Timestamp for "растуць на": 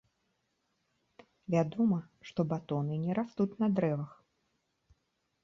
3.19-3.67